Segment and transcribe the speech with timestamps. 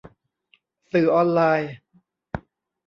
[0.91, 1.73] สื่อออนไลน์